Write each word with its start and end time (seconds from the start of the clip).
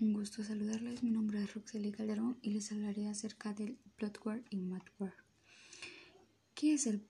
Un 0.00 0.12
gusto 0.12 0.42
saludarles, 0.42 1.04
mi 1.04 1.10
nombre 1.12 1.40
es 1.40 1.54
Roxely 1.54 1.92
Calderón 1.92 2.36
y 2.42 2.50
les 2.50 2.72
hablaré 2.72 3.06
acerca 3.06 3.54
del 3.54 3.78
bloatware 3.96 4.42
y 4.50 4.56
malware. 4.56 5.14
¿Qué 6.52 6.74
es 6.74 6.88
el 6.88 7.06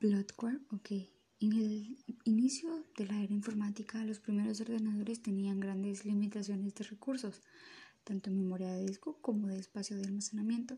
bloatware? 0.00 0.60
Ok, 0.72 0.90
en 1.38 1.52
el 1.52 1.96
inicio 2.24 2.84
de 2.96 3.06
la 3.06 3.22
era 3.22 3.32
informática 3.32 4.04
los 4.04 4.18
primeros 4.18 4.60
ordenadores 4.60 5.22
tenían 5.22 5.60
grandes 5.60 6.04
limitaciones 6.04 6.74
de 6.74 6.82
recursos, 6.82 7.40
tanto 8.02 8.30
en 8.30 8.38
memoria 8.38 8.72
de 8.72 8.84
disco 8.84 9.18
como 9.20 9.46
de 9.46 9.60
espacio 9.60 9.96
de 9.96 10.06
almacenamiento. 10.06 10.76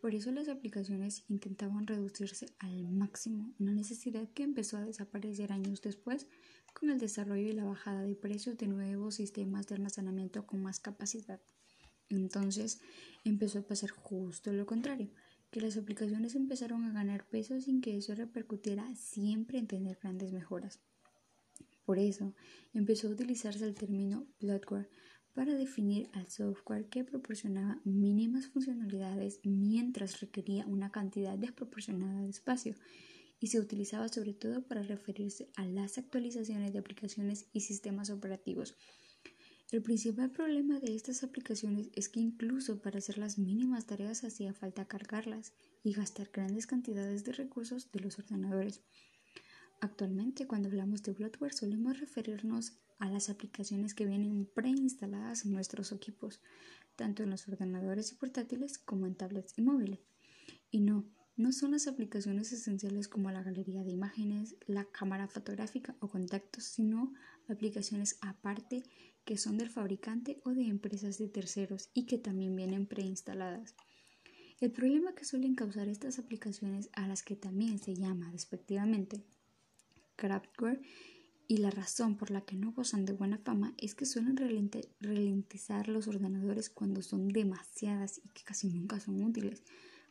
Por 0.00 0.14
eso 0.14 0.30
las 0.30 0.48
aplicaciones 0.48 1.24
intentaban 1.28 1.88
reducirse 1.88 2.46
al 2.60 2.92
máximo, 2.92 3.52
una 3.58 3.72
necesidad 3.72 4.28
que 4.34 4.44
empezó 4.44 4.76
a 4.76 4.84
desaparecer 4.84 5.50
años 5.52 5.82
después 5.82 6.28
con 6.72 6.90
el 6.90 6.98
desarrollo 6.98 7.48
y 7.48 7.52
la 7.52 7.64
bajada 7.64 8.02
de 8.02 8.14
precios 8.14 8.56
de 8.56 8.68
nuevos 8.68 9.16
sistemas 9.16 9.66
de 9.66 9.76
almacenamiento 9.76 10.46
con 10.46 10.62
más 10.62 10.80
capacidad. 10.80 11.40
Entonces 12.08 12.80
empezó 13.24 13.60
a 13.60 13.66
pasar 13.66 13.90
justo 13.90 14.52
lo 14.52 14.66
contrario, 14.66 15.10
que 15.50 15.60
las 15.60 15.76
aplicaciones 15.76 16.34
empezaron 16.34 16.84
a 16.84 16.92
ganar 16.92 17.26
peso 17.26 17.60
sin 17.60 17.80
que 17.80 17.96
eso 17.96 18.14
repercutiera 18.14 18.94
siempre 18.94 19.58
en 19.58 19.66
tener 19.66 19.98
grandes 20.02 20.32
mejoras. 20.32 20.80
Por 21.84 21.98
eso 21.98 22.34
empezó 22.74 23.08
a 23.08 23.12
utilizarse 23.12 23.64
el 23.64 23.74
término 23.74 24.26
bloatware 24.40 24.90
para 25.34 25.54
definir 25.54 26.10
al 26.12 26.26
software 26.28 26.86
que 26.86 27.04
proporcionaba 27.04 27.80
mínimas 27.84 28.48
funcionalidades 28.48 29.40
mientras 29.44 30.20
requería 30.20 30.66
una 30.66 30.90
cantidad 30.90 31.38
desproporcionada 31.38 32.22
de 32.22 32.30
espacio 32.30 32.74
y 33.40 33.48
se 33.48 33.60
utilizaba 33.60 34.08
sobre 34.08 34.34
todo 34.34 34.66
para 34.66 34.82
referirse 34.82 35.50
a 35.56 35.64
las 35.64 35.98
actualizaciones 35.98 36.72
de 36.72 36.78
aplicaciones 36.78 37.46
y 37.52 37.60
sistemas 37.60 38.10
operativos. 38.10 38.76
El 39.70 39.82
principal 39.82 40.30
problema 40.30 40.80
de 40.80 40.94
estas 40.96 41.22
aplicaciones 41.22 41.90
es 41.94 42.08
que 42.08 42.20
incluso 42.20 42.80
para 42.80 42.98
hacer 42.98 43.18
las 43.18 43.38
mínimas 43.38 43.84
tareas 43.84 44.24
hacía 44.24 44.54
falta 44.54 44.88
cargarlas 44.88 45.52
y 45.84 45.92
gastar 45.92 46.30
grandes 46.32 46.66
cantidades 46.66 47.24
de 47.24 47.32
recursos 47.32 47.92
de 47.92 48.00
los 48.00 48.18
ordenadores. 48.18 48.82
Actualmente, 49.80 50.46
cuando 50.46 50.68
hablamos 50.68 51.02
de 51.02 51.12
bloatware, 51.12 51.52
solemos 51.52 52.00
referirnos 52.00 52.78
a 52.98 53.10
las 53.10 53.28
aplicaciones 53.28 53.94
que 53.94 54.06
vienen 54.06 54.46
preinstaladas 54.54 55.44
en 55.44 55.52
nuestros 55.52 55.92
equipos, 55.92 56.40
tanto 56.96 57.22
en 57.22 57.30
los 57.30 57.46
ordenadores 57.46 58.10
y 58.10 58.14
portátiles 58.14 58.78
como 58.78 59.06
en 59.06 59.16
tablets 59.16 59.52
y 59.56 59.62
móviles. 59.62 60.00
Y 60.70 60.80
no, 60.80 61.08
no 61.38 61.52
son 61.52 61.70
las 61.70 61.86
aplicaciones 61.86 62.52
esenciales 62.52 63.06
como 63.06 63.30
la 63.30 63.44
galería 63.44 63.84
de 63.84 63.92
imágenes, 63.92 64.56
la 64.66 64.84
cámara 64.84 65.28
fotográfica 65.28 65.96
o 66.00 66.08
contactos, 66.08 66.64
sino 66.64 67.14
aplicaciones 67.48 68.18
aparte 68.20 68.82
que 69.24 69.38
son 69.38 69.56
del 69.56 69.70
fabricante 69.70 70.40
o 70.44 70.50
de 70.50 70.66
empresas 70.66 71.16
de 71.16 71.28
terceros 71.28 71.90
y 71.94 72.06
que 72.06 72.18
también 72.18 72.56
vienen 72.56 72.86
preinstaladas. 72.86 73.76
El 74.60 74.72
problema 74.72 75.14
que 75.14 75.24
suelen 75.24 75.54
causar 75.54 75.86
estas 75.88 76.18
aplicaciones, 76.18 76.90
a 76.92 77.06
las 77.06 77.22
que 77.22 77.36
también 77.36 77.78
se 77.78 77.94
llama 77.94 78.32
despectivamente 78.32 79.24
craftware, 80.16 80.82
y 81.46 81.58
la 81.58 81.70
razón 81.70 82.16
por 82.16 82.32
la 82.32 82.40
que 82.40 82.56
no 82.56 82.72
gozan 82.72 83.06
de 83.06 83.12
buena 83.12 83.38
fama 83.38 83.74
es 83.78 83.94
que 83.94 84.06
suelen 84.06 84.36
ralentizar 85.00 85.88
los 85.88 86.08
ordenadores 86.08 86.68
cuando 86.68 87.00
son 87.00 87.28
demasiadas 87.28 88.20
y 88.24 88.28
que 88.30 88.42
casi 88.42 88.68
nunca 88.68 88.98
son 88.98 89.22
útiles 89.22 89.62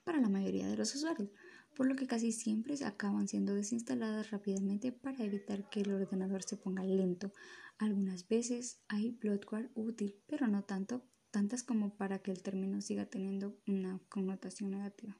para 0.07 0.21
la 0.21 0.29
mayoría 0.29 0.69
de 0.69 0.77
los 0.77 0.95
usuarios, 0.95 1.29
por 1.75 1.85
lo 1.85 1.97
que 1.97 2.07
casi 2.07 2.31
siempre 2.31 2.75
acaban 2.85 3.27
siendo 3.27 3.53
desinstaladas 3.53 4.31
rápidamente 4.31 4.93
para 4.93 5.21
evitar 5.21 5.69
que 5.69 5.81
el 5.81 5.91
ordenador 5.91 6.43
se 6.43 6.55
ponga 6.55 6.81
lento. 6.85 7.33
Algunas 7.77 8.25
veces 8.25 8.79
hay 8.87 9.11
bloatware 9.11 9.69
útil, 9.75 10.15
pero 10.25 10.47
no 10.47 10.63
tanto, 10.63 11.03
tantas 11.29 11.61
como 11.61 11.93
para 11.97 12.19
que 12.19 12.31
el 12.31 12.41
término 12.41 12.79
siga 12.79 13.05
teniendo 13.05 13.57
una 13.67 13.99
connotación 14.07 14.71
negativa. 14.71 15.17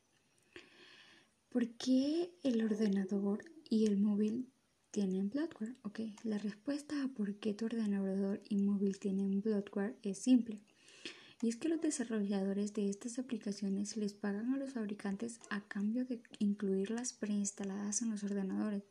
¿Por 1.49 1.67
qué 1.72 2.31
el 2.44 2.63
ordenador 2.63 3.44
y 3.69 3.88
el 3.88 3.97
móvil 3.97 4.53
tienen 4.91 5.29
bloatware? 5.29 5.75
Ok, 5.81 6.00
la 6.23 6.38
respuesta 6.38 7.03
a 7.03 7.09
por 7.09 7.35
qué 7.39 7.53
tu 7.53 7.66
ordenador 7.66 8.41
y 8.47 8.56
móvil 8.56 9.00
tienen 9.00 9.41
bloatware 9.41 9.97
es 10.01 10.19
simple. 10.19 10.62
Y 11.42 11.50
es 11.50 11.56
que 11.56 11.70
los 11.70 11.81
desarrolladores 11.81 12.74
de 12.74 12.90
estas 12.90 13.20
aplicaciones 13.20 13.96
les 13.96 14.14
pagan 14.14 14.53
a 14.53 14.58
los 14.58 14.74
fabricantes 14.74 15.40
a 15.50 15.62
cambio 15.68 16.03
de 16.03 16.22
incluirlas 16.40 17.14
preinstaladas 17.14 18.02
en 18.02 18.09
los 18.09 18.24
ordenadores. 18.24 18.84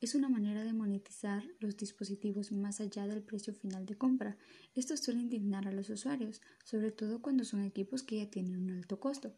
Es 0.00 0.14
una 0.14 0.28
manera 0.28 0.64
de 0.64 0.72
monetizar 0.72 1.44
los 1.60 1.76
dispositivos 1.76 2.50
más 2.50 2.80
allá 2.80 3.06
del 3.06 3.22
precio 3.22 3.54
final 3.54 3.86
de 3.86 3.96
compra. 3.96 4.36
Esto 4.74 4.96
suele 4.96 5.20
indignar 5.20 5.68
a 5.68 5.72
los 5.72 5.90
usuarios, 5.90 6.40
sobre 6.64 6.90
todo 6.90 7.20
cuando 7.20 7.44
son 7.44 7.62
equipos 7.62 8.02
que 8.02 8.16
ya 8.16 8.30
tienen 8.30 8.56
un 8.56 8.70
alto 8.70 8.98
costo. 8.98 9.34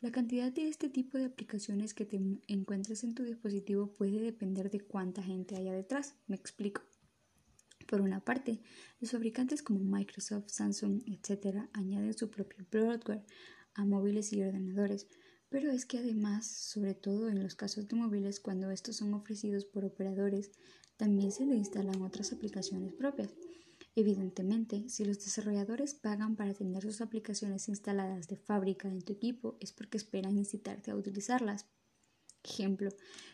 La 0.00 0.12
cantidad 0.12 0.52
de 0.52 0.68
este 0.68 0.88
tipo 0.88 1.18
de 1.18 1.24
aplicaciones 1.24 1.92
que 1.92 2.04
te 2.04 2.20
encuentres 2.46 3.04
en 3.04 3.14
tu 3.14 3.22
dispositivo 3.22 3.88
puede 3.88 4.20
depender 4.20 4.70
de 4.70 4.80
cuánta 4.80 5.22
gente 5.22 5.56
haya 5.56 5.72
detrás. 5.72 6.14
Me 6.26 6.36
explico. 6.36 6.82
Por 7.90 8.02
una 8.02 8.20
parte, 8.20 8.60
los 9.00 9.10
fabricantes 9.10 9.64
como 9.64 9.80
Microsoft, 9.80 10.48
Samsung, 10.48 11.02
etc. 11.08 11.68
añaden 11.72 12.16
su 12.16 12.30
propio 12.30 12.64
bloatware 12.70 13.24
a 13.74 13.84
móviles 13.84 14.32
y 14.32 14.40
ordenadores, 14.44 15.08
pero 15.48 15.72
es 15.72 15.86
que 15.86 15.98
además, 15.98 16.46
sobre 16.46 16.94
todo 16.94 17.28
en 17.28 17.42
los 17.42 17.56
casos 17.56 17.88
de 17.88 17.96
móviles, 17.96 18.38
cuando 18.38 18.70
estos 18.70 18.98
son 18.98 19.12
ofrecidos 19.12 19.64
por 19.64 19.84
operadores, 19.84 20.52
también 20.96 21.32
se 21.32 21.44
le 21.44 21.56
instalan 21.56 22.00
otras 22.02 22.32
aplicaciones 22.32 22.92
propias. 22.92 23.34
Evidentemente, 23.96 24.88
si 24.88 25.04
los 25.04 25.18
desarrolladores 25.18 25.94
pagan 25.94 26.36
para 26.36 26.54
tener 26.54 26.84
sus 26.84 27.00
aplicaciones 27.00 27.68
instaladas 27.68 28.28
de 28.28 28.36
fábrica 28.36 28.86
en 28.88 29.02
tu 29.02 29.14
equipo, 29.14 29.58
es 29.58 29.72
porque 29.72 29.96
esperan 29.96 30.38
incitarte 30.38 30.92
a 30.92 30.96
utilizarlas. 30.96 31.66
Ejemplo, 32.44 32.90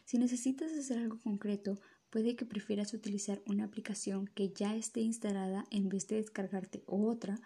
si 0.06 0.19
necesitas 0.19 0.72
hacer 0.72 0.99
algo 0.99 1.21
concreto, 1.21 1.78
Puede 2.16 2.34
que 2.34 2.47
prefieras 2.47 2.94
utilizar 2.94 3.43
una 3.44 3.65
aplicación 3.65 4.27
que 4.28 4.49
ya 4.49 4.75
esté 4.75 5.03
instalada 5.03 5.66
en 5.71 5.91
vez 5.91 6.09
de 6.09 6.16
descargarte 6.16 6.82
otra, 6.87 7.38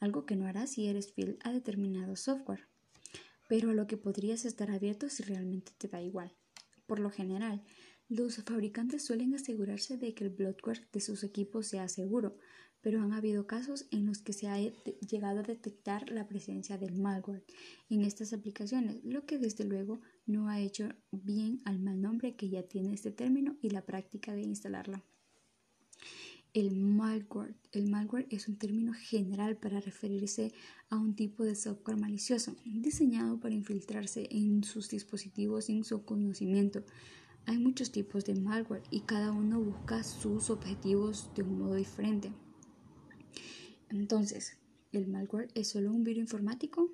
algo 0.00 0.24
que 0.24 0.34
no 0.34 0.46
harás 0.46 0.70
si 0.70 0.86
eres 0.86 1.12
fiel 1.12 1.36
a 1.44 1.52
determinado 1.52 2.16
software, 2.16 2.66
pero 3.50 3.68
a 3.68 3.74
lo 3.74 3.86
que 3.86 3.98
podrías 3.98 4.46
estar 4.46 4.70
abierto 4.70 5.10
si 5.10 5.24
realmente 5.24 5.72
te 5.76 5.88
da 5.88 6.00
igual. 6.00 6.32
Por 6.86 7.00
lo 7.00 7.10
general, 7.10 7.62
los 8.08 8.36
fabricantes 8.36 9.04
suelen 9.04 9.34
asegurarse 9.34 9.96
de 9.96 10.14
que 10.14 10.24
el 10.24 10.30
bloatware 10.30 10.86
de 10.92 11.00
sus 11.00 11.24
equipos 11.24 11.66
sea 11.66 11.88
seguro, 11.88 12.36
pero 12.84 13.00
han 13.00 13.14
habido 13.14 13.46
casos 13.46 13.86
en 13.90 14.04
los 14.04 14.18
que 14.18 14.34
se 14.34 14.46
ha 14.46 14.58
llegado 14.58 15.40
a 15.40 15.42
detectar 15.42 16.10
la 16.10 16.28
presencia 16.28 16.76
del 16.76 16.94
malware 16.94 17.42
en 17.88 18.02
estas 18.02 18.34
aplicaciones, 18.34 19.02
lo 19.04 19.24
que 19.24 19.38
desde 19.38 19.64
luego 19.64 20.02
no 20.26 20.50
ha 20.50 20.60
hecho 20.60 20.90
bien 21.10 21.62
al 21.64 21.78
mal 21.78 22.02
nombre 22.02 22.36
que 22.36 22.50
ya 22.50 22.62
tiene 22.62 22.92
este 22.92 23.10
término 23.10 23.56
y 23.62 23.70
la 23.70 23.86
práctica 23.86 24.34
de 24.34 24.42
instalarla. 24.42 25.02
El 26.52 26.76
malware. 26.76 27.56
El 27.72 27.88
malware 27.88 28.26
es 28.30 28.48
un 28.48 28.58
término 28.58 28.92
general 28.92 29.56
para 29.56 29.80
referirse 29.80 30.52
a 30.90 30.98
un 30.98 31.16
tipo 31.16 31.42
de 31.42 31.56
software 31.56 31.96
malicioso 31.96 32.54
diseñado 32.64 33.40
para 33.40 33.54
infiltrarse 33.54 34.28
en 34.30 34.62
sus 34.62 34.90
dispositivos 34.90 35.64
sin 35.64 35.84
su 35.84 36.04
conocimiento. 36.04 36.84
Hay 37.46 37.58
muchos 37.58 37.92
tipos 37.92 38.24
de 38.24 38.34
malware 38.34 38.82
y 38.90 39.00
cada 39.00 39.30
uno 39.30 39.60
busca 39.60 40.02
sus 40.02 40.48
objetivos 40.48 41.30
de 41.34 41.42
un 41.42 41.58
modo 41.58 41.74
diferente. 41.74 42.32
Entonces, 43.90 44.56
¿el 44.92 45.06
malware 45.08 45.48
es 45.54 45.68
solo 45.68 45.92
un 45.92 46.04
virus 46.04 46.22
informático? 46.22 46.90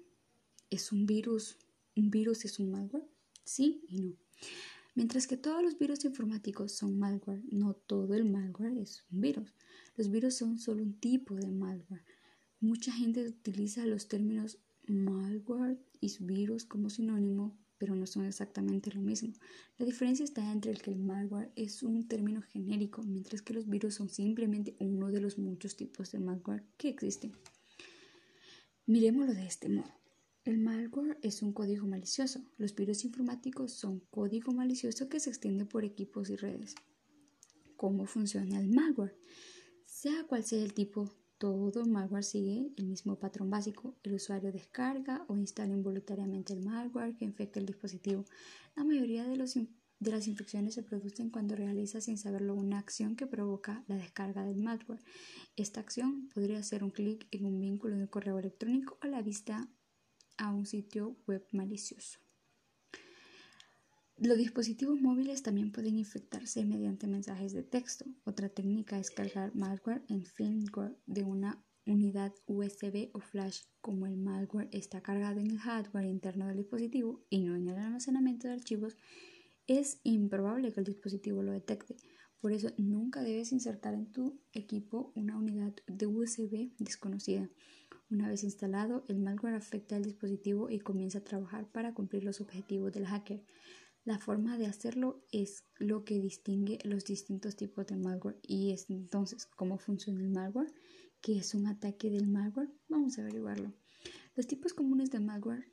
¿Es 0.68 0.90
un 0.90 1.06
virus? 1.06 1.56
¿Un 1.96 2.10
virus 2.10 2.44
es 2.44 2.58
un 2.58 2.72
malware? 2.72 3.08
Sí 3.44 3.84
y 3.88 4.00
no. 4.00 4.16
Mientras 4.96 5.28
que 5.28 5.36
todos 5.36 5.62
los 5.62 5.78
virus 5.78 6.04
informáticos 6.04 6.72
son 6.72 6.98
malware, 6.98 7.42
no 7.50 7.74
todo 7.74 8.14
el 8.14 8.24
malware 8.24 8.76
es 8.78 9.04
un 9.12 9.20
virus. 9.20 9.54
Los 9.96 10.10
virus 10.10 10.34
son 10.34 10.58
solo 10.58 10.82
un 10.82 10.98
tipo 10.98 11.36
de 11.36 11.46
malware. 11.46 12.04
Mucha 12.58 12.92
gente 12.92 13.26
utiliza 13.26 13.86
los 13.86 14.08
términos 14.08 14.58
malware 14.88 15.78
y 16.00 16.12
virus 16.24 16.64
como 16.64 16.90
sinónimo, 16.90 17.56
pero 17.80 17.96
no 17.96 18.06
son 18.06 18.26
exactamente 18.26 18.92
lo 18.92 19.00
mismo. 19.00 19.32
La 19.78 19.86
diferencia 19.86 20.22
está 20.22 20.52
entre 20.52 20.70
el 20.70 20.82
que 20.82 20.90
el 20.90 20.98
malware 20.98 21.50
es 21.56 21.82
un 21.82 22.06
término 22.06 22.42
genérico, 22.42 23.02
mientras 23.02 23.40
que 23.40 23.54
los 23.54 23.66
virus 23.66 23.94
son 23.94 24.10
simplemente 24.10 24.76
uno 24.80 25.10
de 25.10 25.22
los 25.22 25.38
muchos 25.38 25.76
tipos 25.76 26.12
de 26.12 26.18
malware 26.18 26.62
que 26.76 26.90
existen. 26.90 27.32
Miremoslo 28.84 29.32
de 29.32 29.46
este 29.46 29.70
modo. 29.70 29.90
El 30.44 30.58
malware 30.58 31.18
es 31.22 31.40
un 31.40 31.54
código 31.54 31.86
malicioso. 31.86 32.42
Los 32.58 32.74
virus 32.74 33.02
informáticos 33.06 33.72
son 33.72 34.00
código 34.10 34.52
malicioso 34.52 35.08
que 35.08 35.18
se 35.18 35.30
extiende 35.30 35.64
por 35.64 35.82
equipos 35.82 36.28
y 36.28 36.36
redes. 36.36 36.74
¿Cómo 37.76 38.04
funciona 38.04 38.60
el 38.60 38.68
malware? 38.68 39.16
Sea 39.86 40.24
cual 40.24 40.44
sea 40.44 40.62
el 40.62 40.74
tipo 40.74 41.10
todo 41.40 41.86
malware 41.86 42.22
sigue 42.22 42.70
el 42.76 42.84
mismo 42.84 43.18
patrón 43.18 43.48
básico. 43.48 43.96
El 44.02 44.12
usuario 44.12 44.52
descarga 44.52 45.24
o 45.26 45.38
instala 45.38 45.72
involuntariamente 45.72 46.52
el 46.52 46.60
malware 46.60 47.16
que 47.16 47.24
infecta 47.24 47.58
el 47.58 47.64
dispositivo. 47.64 48.26
La 48.76 48.84
mayoría 48.84 49.24
de 49.26 49.38
las 49.38 50.26
infecciones 50.28 50.74
se 50.74 50.82
producen 50.82 51.30
cuando 51.30 51.56
realiza 51.56 52.02
sin 52.02 52.18
saberlo 52.18 52.54
una 52.54 52.78
acción 52.78 53.16
que 53.16 53.26
provoca 53.26 53.82
la 53.88 53.96
descarga 53.96 54.44
del 54.44 54.58
malware. 54.58 55.00
Esta 55.56 55.80
acción 55.80 56.28
podría 56.34 56.62
ser 56.62 56.84
un 56.84 56.90
clic 56.90 57.26
en 57.30 57.46
un 57.46 57.58
vínculo 57.58 57.96
de 57.96 58.02
un 58.02 58.08
correo 58.08 58.38
electrónico 58.38 58.98
o 59.02 59.06
la 59.06 59.22
vista 59.22 59.66
a 60.36 60.52
un 60.52 60.66
sitio 60.66 61.16
web 61.26 61.46
malicioso. 61.52 62.18
Los 64.22 64.36
dispositivos 64.36 65.00
móviles 65.00 65.42
también 65.42 65.72
pueden 65.72 65.96
infectarse 65.96 66.62
mediante 66.66 67.06
mensajes 67.06 67.54
de 67.54 67.62
texto. 67.62 68.04
Otra 68.24 68.50
técnica 68.50 68.98
es 68.98 69.10
cargar 69.10 69.54
malware 69.54 70.02
en 70.10 70.26
firmware 70.26 70.94
de 71.06 71.22
una 71.22 71.64
unidad 71.86 72.34
USB 72.46 73.08
o 73.14 73.20
flash. 73.20 73.62
Como 73.80 74.06
el 74.06 74.18
malware 74.18 74.68
está 74.72 75.00
cargado 75.00 75.40
en 75.40 75.46
el 75.46 75.58
hardware 75.58 76.04
interno 76.04 76.46
del 76.48 76.58
dispositivo 76.58 77.24
y 77.30 77.40
no 77.40 77.56
en 77.56 77.68
el 77.68 77.78
almacenamiento 77.78 78.46
de 78.46 78.52
archivos, 78.52 78.98
es 79.66 80.00
improbable 80.02 80.70
que 80.70 80.80
el 80.80 80.86
dispositivo 80.86 81.42
lo 81.42 81.52
detecte. 81.52 81.96
Por 82.42 82.52
eso 82.52 82.68
nunca 82.76 83.22
debes 83.22 83.52
insertar 83.52 83.94
en 83.94 84.12
tu 84.12 84.38
equipo 84.52 85.12
una 85.14 85.38
unidad 85.38 85.72
de 85.86 86.06
USB 86.06 86.72
desconocida. 86.78 87.48
Una 88.10 88.28
vez 88.28 88.44
instalado, 88.44 89.06
el 89.08 89.18
malware 89.18 89.54
afecta 89.54 89.96
al 89.96 90.02
dispositivo 90.02 90.68
y 90.68 90.78
comienza 90.80 91.20
a 91.20 91.24
trabajar 91.24 91.70
para 91.72 91.94
cumplir 91.94 92.24
los 92.24 92.42
objetivos 92.42 92.92
del 92.92 93.06
hacker. 93.06 93.42
La 94.04 94.18
forma 94.18 94.56
de 94.56 94.66
hacerlo 94.66 95.22
es 95.30 95.64
lo 95.76 96.04
que 96.04 96.20
distingue 96.20 96.78
los 96.84 97.04
distintos 97.04 97.56
tipos 97.56 97.86
de 97.86 97.96
malware 97.96 98.38
y 98.42 98.72
es 98.72 98.88
entonces 98.88 99.46
cómo 99.46 99.78
funciona 99.78 100.20
el 100.20 100.30
malware, 100.30 100.72
qué 101.20 101.38
es 101.38 101.54
un 101.54 101.66
ataque 101.66 102.10
del 102.10 102.26
malware, 102.26 102.70
vamos 102.88 103.18
a 103.18 103.22
averiguarlo. 103.22 103.74
Los 104.36 104.46
tipos 104.46 104.72
comunes 104.72 105.10
de 105.10 105.20
malware 105.20 105.66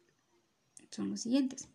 son 0.92 1.10
los 1.10 1.22
siguientes. 1.22 1.70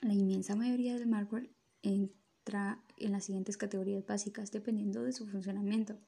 La 0.00 0.14
inmensa 0.14 0.54
mayoría 0.54 0.94
del 0.94 1.08
malware 1.08 1.50
entra 1.82 2.82
en 2.96 3.12
las 3.12 3.24
siguientes 3.24 3.56
categorías 3.56 4.06
básicas 4.06 4.52
dependiendo 4.52 5.02
de 5.02 5.12
su 5.12 5.26
funcionamiento. 5.26 5.98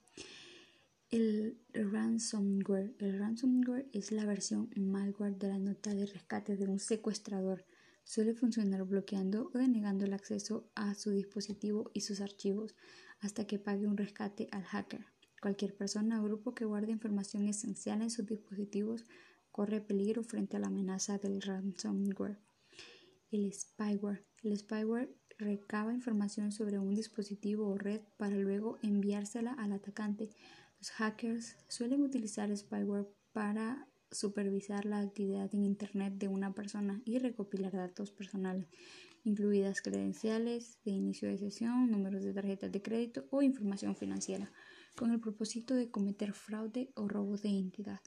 El 1.10 1.60
ransomware. 1.72 2.94
El 2.98 3.18
ransomware 3.18 3.88
es 3.92 4.12
la 4.12 4.24
versión 4.24 4.70
malware 4.76 5.36
de 5.36 5.48
la 5.48 5.58
nota 5.58 5.94
de 5.94 6.06
rescate 6.06 6.56
de 6.56 6.66
un 6.66 6.78
secuestrador 6.78 7.64
Suele 8.04 8.34
funcionar 8.34 8.84
bloqueando 8.84 9.50
o 9.54 9.58
denegando 9.58 10.04
el 10.04 10.12
acceso 10.12 10.70
a 10.74 10.94
su 10.94 11.10
dispositivo 11.10 11.90
y 11.94 12.02
sus 12.02 12.20
archivos 12.20 12.76
hasta 13.20 13.46
que 13.46 13.58
pague 13.58 13.86
un 13.86 13.96
rescate 13.96 14.48
al 14.52 14.62
hacker. 14.62 15.06
Cualquier 15.40 15.76
persona 15.76 16.20
o 16.20 16.24
grupo 16.24 16.54
que 16.54 16.64
guarde 16.64 16.92
información 16.92 17.48
esencial 17.48 18.02
en 18.02 18.10
sus 18.10 18.26
dispositivos 18.26 19.04
corre 19.50 19.80
peligro 19.80 20.22
frente 20.22 20.56
a 20.56 20.60
la 20.60 20.68
amenaza 20.68 21.18
del 21.18 21.40
ransomware. 21.40 22.38
El 23.30 23.52
spyware. 23.52 24.24
El 24.42 24.56
spyware 24.58 25.14
recaba 25.38 25.92
información 25.92 26.52
sobre 26.52 26.78
un 26.78 26.94
dispositivo 26.94 27.68
o 27.68 27.76
red 27.76 28.00
para 28.16 28.36
luego 28.36 28.78
enviársela 28.82 29.52
al 29.54 29.72
atacante. 29.72 30.30
Los 30.78 30.90
hackers 30.90 31.56
suelen 31.68 32.02
utilizar 32.02 32.54
spyware 32.56 33.08
para 33.32 33.88
supervisar 34.10 34.84
la 34.84 35.00
actividad 35.00 35.54
en 35.54 35.64
Internet 35.64 36.14
de 36.14 36.28
una 36.28 36.54
persona 36.54 37.02
y 37.04 37.18
recopilar 37.18 37.72
datos 37.72 38.10
personales, 38.10 38.68
incluidas 39.24 39.80
credenciales 39.80 40.78
de 40.84 40.92
inicio 40.92 41.28
de 41.28 41.38
sesión, 41.38 41.90
números 41.90 42.22
de 42.22 42.32
tarjetas 42.32 42.70
de 42.70 42.82
crédito 42.82 43.26
o 43.30 43.42
información 43.42 43.96
financiera, 43.96 44.52
con 44.96 45.12
el 45.12 45.20
propósito 45.20 45.74
de 45.74 45.90
cometer 45.90 46.32
fraude 46.32 46.92
o 46.94 47.08
robo 47.08 47.36
de 47.36 47.48
identidad. 47.48 48.00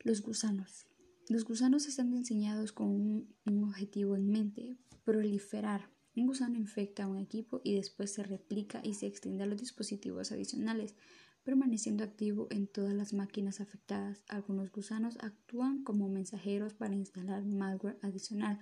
Los 0.00 0.22
gusanos. 0.22 0.86
Los 1.28 1.44
gusanos 1.44 1.86
están 1.86 2.10
diseñados 2.10 2.72
con 2.72 2.88
un, 2.88 3.34
un 3.46 3.64
objetivo 3.64 4.16
en 4.16 4.28
mente, 4.30 4.76
proliferar. 5.04 5.90
Un 6.14 6.26
gusano 6.26 6.58
infecta 6.58 7.04
a 7.04 7.08
un 7.08 7.18
equipo 7.18 7.60
y 7.64 7.76
después 7.76 8.12
se 8.12 8.22
replica 8.22 8.80
y 8.84 8.94
se 8.94 9.06
extiende 9.06 9.44
a 9.44 9.46
los 9.46 9.60
dispositivos 9.60 10.30
adicionales 10.30 10.94
permaneciendo 11.44 12.04
activo 12.04 12.46
en 12.50 12.66
todas 12.66 12.94
las 12.94 13.12
máquinas 13.12 13.60
afectadas. 13.60 14.24
Algunos 14.28 14.70
gusanos 14.70 15.16
actúan 15.20 15.82
como 15.82 16.08
mensajeros 16.08 16.74
para 16.74 16.94
instalar 16.94 17.44
malware 17.44 17.98
adicional, 18.02 18.60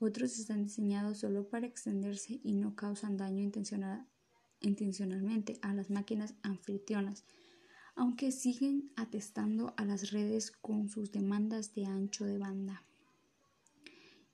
otros 0.00 0.38
están 0.38 0.62
diseñados 0.62 1.18
solo 1.18 1.48
para 1.48 1.66
extenderse 1.66 2.40
y 2.44 2.54
no 2.54 2.76
causan 2.76 3.16
daño 3.16 3.42
intencionalmente 4.60 5.58
a 5.60 5.74
las 5.74 5.90
máquinas 5.90 6.34
anfitrionas, 6.42 7.24
aunque 7.96 8.30
siguen 8.30 8.92
atestando 8.94 9.74
a 9.76 9.84
las 9.84 10.12
redes 10.12 10.52
con 10.52 10.88
sus 10.88 11.10
demandas 11.10 11.74
de 11.74 11.86
ancho 11.86 12.26
de 12.26 12.38
banda. 12.38 12.84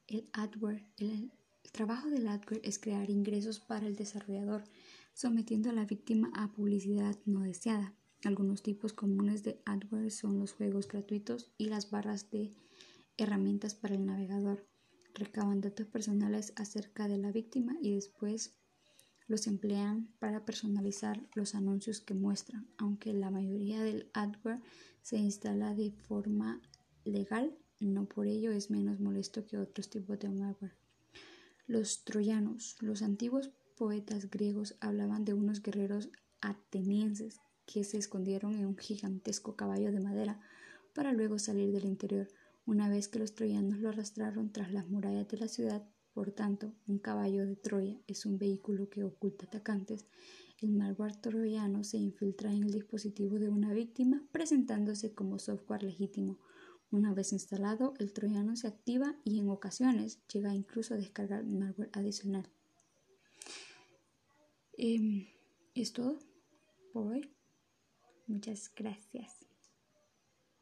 El 0.07 0.29
adware. 0.35 0.85
El, 0.99 1.33
trabajo 1.73 2.11
del 2.11 2.29
adware 2.29 2.61
es 2.63 2.79
crear 2.79 3.09
ingresos 3.09 3.59
para 3.59 3.87
el 3.87 3.97
desarrollador 3.97 4.65
sometiendo 5.15 5.71
a 5.71 5.73
la 5.73 5.87
víctima 5.87 6.31
a 6.35 6.53
publicidad 6.53 7.17
no 7.25 7.41
deseada. 7.41 7.95
Algunos 8.25 8.63
tipos 8.63 8.93
comunes 8.93 9.43
de 9.43 9.63
adware 9.65 10.11
son 10.11 10.39
los 10.39 10.53
juegos 10.53 10.89
gratuitos 10.89 11.53
y 11.57 11.67
las 11.67 11.91
barras 11.91 12.31
de 12.31 12.51
herramientas 13.17 13.75
para 13.75 13.95
el 13.95 14.05
navegador. 14.05 14.67
Recaban 15.15 15.61
datos 15.61 15.87
personales 15.87 16.53
acerca 16.57 17.07
de 17.07 17.19
la 17.19 17.31
víctima 17.31 17.77
y 17.81 17.95
después 17.95 18.57
los 19.27 19.47
emplean 19.47 20.09
para 20.19 20.45
personalizar 20.45 21.27
los 21.35 21.55
anuncios 21.55 22.01
que 22.01 22.15
muestran, 22.15 22.67
aunque 22.77 23.13
la 23.15 23.31
mayoría 23.31 23.83
del 23.83 24.11
adware 24.13 24.61
se 25.01 25.17
instala 25.17 25.75
de 25.75 25.93
forma 25.93 26.61
legal, 27.05 27.57
no 27.79 28.07
por 28.07 28.27
ello 28.27 28.53
es 28.53 28.71
menos 28.71 29.01
molesto 29.01 29.47
que 29.47 29.59
otros 29.59 29.89
tipos 29.89 30.19
de 30.19 30.29
malware. 30.29 30.77
Los 31.67 32.05
troyanos, 32.05 32.77
los 32.81 33.03
antiguos 33.03 33.51
poetas 33.77 34.31
griegos 34.31 34.77
hablaban 34.81 35.25
de 35.25 35.35
unos 35.35 35.63
guerreros 35.63 36.09
atenienses 36.41 37.41
que 37.67 37.85
se 37.85 37.99
escondieron 37.99 38.55
en 38.55 38.67
un 38.67 38.77
gigantesco 38.77 39.57
caballo 39.57 39.91
de 39.91 40.01
madera 40.01 40.41
para 40.95 41.13
luego 41.13 41.39
salir 41.39 41.73
del 41.73 41.85
interior, 41.85 42.29
una 42.67 42.89
vez 42.89 43.09
que 43.09 43.19
los 43.19 43.35
troyanos 43.35 43.79
lo 43.79 43.89
arrastraron 43.89 44.53
tras 44.53 44.73
las 44.73 44.89
murallas 44.89 45.29
de 45.29 45.39
la 45.39 45.49
ciudad. 45.49 45.87
Por 46.13 46.31
tanto, 46.31 46.73
un 46.87 46.99
caballo 46.99 47.45
de 47.45 47.57
Troya 47.57 48.01
es 48.07 48.25
un 48.25 48.39
vehículo 48.39 48.89
que 48.89 49.03
oculta 49.03 49.47
atacantes. 49.47 50.07
El 50.61 50.71
malware 50.71 51.17
troyano 51.17 51.83
se 51.83 51.99
infiltra 51.99 52.53
en 52.53 52.63
el 52.63 52.71
dispositivo 52.71 53.41
de 53.41 53.49
una 53.49 53.73
víctima, 53.73 54.25
presentándose 54.31 55.13
como 55.13 55.41
software 55.41 55.83
legítimo. 55.83 56.39
Una 56.93 57.13
vez 57.13 57.33
instalado, 57.33 57.95
el 57.99 58.13
troyano 58.13 58.55
se 58.55 58.69
activa 58.69 59.17
y 59.25 59.41
en 59.41 59.49
ocasiones 59.51 60.21
llega 60.33 60.55
incluso 60.55 60.95
a 60.95 60.99
descargar 60.99 61.45
malware 61.45 61.91
adicional. 61.93 62.49
Eh, 64.77 65.29
es 65.75 65.93
todo 65.93 66.19
por 66.93 67.09
hoy. 67.09 67.35
Muchas 68.27 68.73
gracias. 68.75 69.47